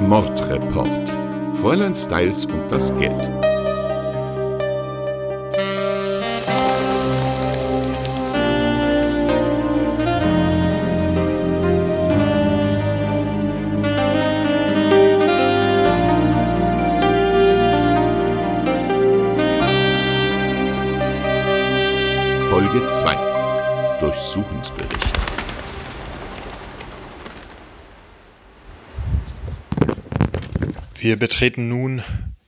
[0.00, 0.88] Mordreport.
[1.60, 3.30] Fräulein Styles und das Geld.
[22.50, 23.16] Folge 2.
[24.00, 25.15] Durchsuchungsbericht.
[31.06, 32.02] Wir betreten nun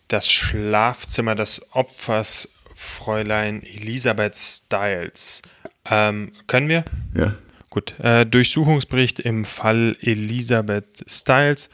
[0.09, 5.43] das Schlafzimmer des Opfers, Fräulein Elisabeth Stiles.
[5.89, 6.85] Ähm, können wir?
[7.15, 7.35] Ja.
[7.71, 7.95] Gut.
[8.01, 11.71] Äh, Durchsuchungsbericht im Fall Elisabeth Stiles.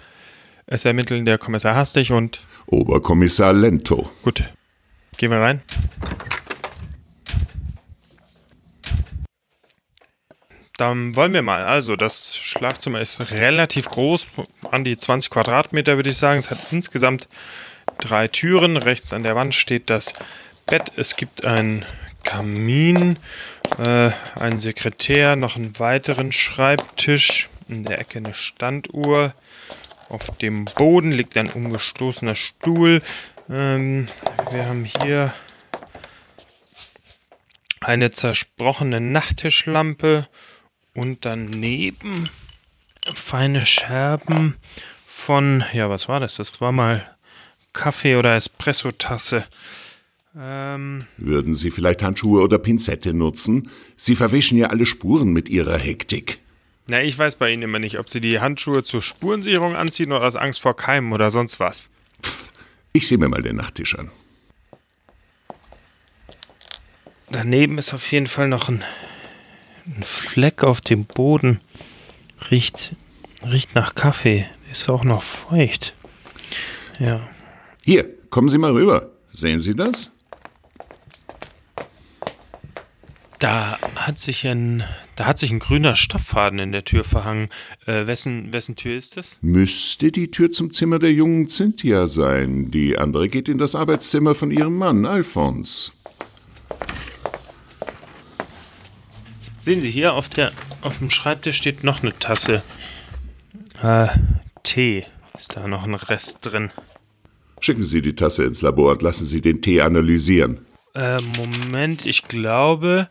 [0.67, 2.41] Es ermitteln der Kommissar Hastig und.
[2.67, 4.11] Oberkommissar Lento.
[4.23, 4.45] Gut.
[5.17, 5.63] Gehen wir rein.
[10.77, 11.65] Dann wollen wir mal.
[11.65, 14.27] Also, das Schlafzimmer ist relativ groß,
[14.71, 16.39] an die 20 Quadratmeter würde ich sagen.
[16.39, 17.29] Es hat insgesamt
[17.99, 18.77] drei Türen.
[18.77, 20.15] Rechts an der Wand steht das
[20.67, 20.93] Bett.
[20.97, 21.85] Es gibt einen
[22.25, 23.19] Kamin,
[23.79, 27.49] äh, einen Sekretär, noch einen weiteren Schreibtisch.
[27.69, 29.33] In der Ecke eine Standuhr.
[30.09, 33.01] Auf dem Boden liegt ein umgestoßener Stuhl.
[33.49, 34.09] Ähm,
[34.51, 35.33] wir haben hier
[37.81, 40.27] eine zersprochene Nachttischlampe
[40.95, 42.25] und daneben
[43.15, 44.57] feine Scherben
[45.07, 46.37] von, ja, was war das?
[46.37, 47.09] Das war mal
[47.73, 49.45] Kaffee- oder Espresso-Tasse.
[50.37, 53.71] Ähm, Würden Sie vielleicht Handschuhe oder Pinzette nutzen?
[53.97, 56.39] Sie verwischen ja alle Spuren mit Ihrer Hektik.
[56.87, 60.27] na, ich weiß bei Ihnen immer nicht, ob Sie die Handschuhe zur Spurensicherung anziehen oder
[60.27, 61.91] aus Angst vor Keimen oder sonst was.
[62.93, 64.11] Ich sehe mir mal den Nachttisch an.
[67.31, 68.85] Daneben ist auf jeden Fall noch ein,
[69.87, 71.61] ein Fleck auf dem Boden.
[72.51, 72.97] Riecht,
[73.45, 74.47] riecht nach Kaffee.
[74.71, 75.95] Ist auch noch feucht.
[76.99, 77.29] Ja.
[77.85, 79.11] Hier, kommen Sie mal rüber.
[79.33, 80.11] Sehen Sie das?
[83.41, 84.85] Da hat sich ein,
[85.17, 87.51] da hat sich ein grüner Stofffaden in der Tür verhangen.
[87.85, 89.37] Äh, wessen, wessen Tür ist das?
[89.43, 92.71] Müsste die Tür zum Zimmer der jungen Cynthia sein.
[92.71, 95.93] Die andere geht in das Arbeitszimmer von ihrem Mann, Alphons.
[99.63, 102.63] Sehen Sie hier auf der, auf dem Schreibtisch steht noch eine Tasse.
[103.83, 104.09] Äh,
[104.63, 105.05] Tee.
[105.37, 106.71] Ist da noch ein Rest drin?
[107.61, 110.61] Schicken Sie die Tasse ins Labor und lassen Sie den Tee analysieren.
[110.95, 113.09] Äh, Moment, ich glaube.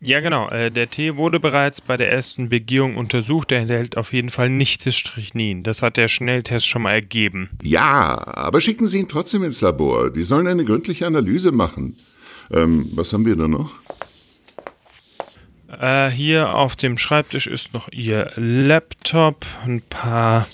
[0.00, 0.50] Ja, genau.
[0.50, 3.52] Äh, der Tee wurde bereits bei der ersten Begehung untersucht.
[3.52, 5.62] Er enthält auf jeden Fall nicht das Strychnin.
[5.62, 7.48] Das hat der Schnelltest schon mal ergeben.
[7.62, 10.10] Ja, aber schicken Sie ihn trotzdem ins Labor.
[10.10, 11.96] Die sollen eine gründliche Analyse machen.
[12.52, 13.70] Ähm, was haben wir da noch?
[15.80, 20.46] Äh, hier auf dem Schreibtisch ist noch Ihr Laptop, ein paar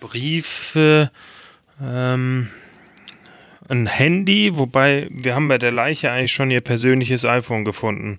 [0.00, 1.10] Briefe,
[1.82, 2.48] ähm,
[3.68, 8.18] ein Handy, wobei wir haben bei der Leiche eigentlich schon Ihr persönliches iPhone gefunden.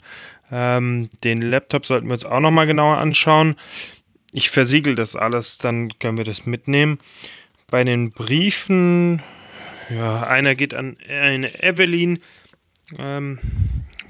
[0.51, 3.55] Ähm, den Laptop sollten wir uns auch nochmal genauer anschauen.
[4.33, 6.99] Ich versiegel das alles, dann können wir das mitnehmen.
[7.69, 9.21] Bei den Briefen,
[9.89, 12.19] ja, einer geht an eine Evelyn.
[12.97, 13.39] Ähm,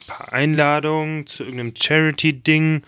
[0.08, 2.84] paar Einladungen zu irgendeinem Charity-Ding.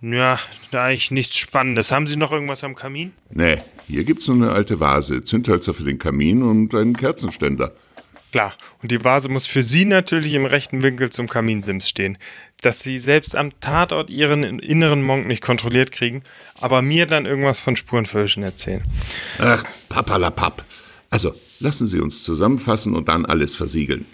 [0.00, 0.38] Ja,
[0.70, 1.90] da eigentlich nichts Spannendes.
[1.90, 3.12] Haben Sie noch irgendwas am Kamin?
[3.30, 7.72] Nee, hier gibt's nur eine alte Vase, Zündhölzer für den Kamin und einen Kerzenständer.
[8.30, 8.54] Klar.
[8.82, 12.18] Und die Vase muss für Sie natürlich im rechten Winkel zum Kaminsims stehen.
[12.60, 16.22] Dass Sie selbst am Tatort Ihren inneren Monk nicht kontrolliert kriegen,
[16.60, 18.84] aber mir dann irgendwas von Spurenfälschen erzählen.
[19.38, 20.64] Ach, papalapap.
[21.10, 24.04] Also, lassen Sie uns zusammenfassen und dann alles versiegeln.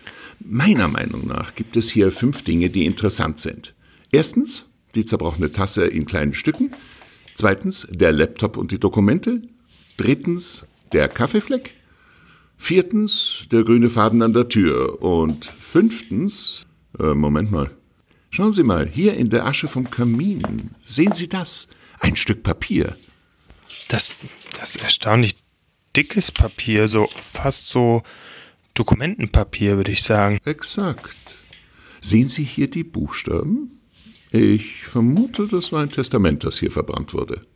[0.40, 3.74] Meiner Meinung nach gibt es hier fünf Dinge, die interessant sind.
[4.10, 6.70] Erstens, die zerbrochene Tasse in kleinen Stücken.
[7.34, 9.42] Zweitens, der Laptop und die Dokumente.
[9.96, 11.74] Drittens, der Kaffeefleck.
[12.56, 15.02] Viertens, der grüne Faden an der Tür.
[15.02, 16.66] Und fünftens,
[16.98, 17.70] äh, Moment mal.
[18.30, 20.70] Schauen Sie mal, hier in der Asche vom Kamin.
[20.82, 21.68] Sehen Sie das?
[22.00, 22.96] Ein Stück Papier.
[23.88, 24.16] Das,
[24.58, 25.36] das erstaunlich
[25.96, 28.02] dickes Papier, so fast so
[28.74, 30.38] Dokumentenpapier, würde ich sagen.
[30.44, 31.36] Exakt.
[32.00, 33.80] Sehen Sie hier die Buchstaben?
[34.30, 37.46] Ich vermute, das war ein Testament, das hier verbrannt wurde.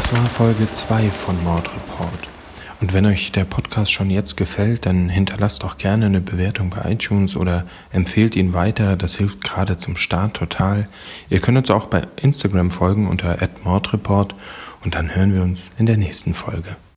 [0.00, 2.28] Das war Folge 2 von Mordreport.
[2.80, 6.90] Und wenn euch der Podcast schon jetzt gefällt, dann hinterlasst auch gerne eine Bewertung bei
[6.92, 8.96] iTunes oder empfehlt ihn weiter.
[8.96, 10.88] Das hilft gerade zum Start total.
[11.28, 14.34] Ihr könnt uns auch bei Instagram folgen unter @mordreport
[14.82, 16.78] und dann hören wir uns in der nächsten Folge.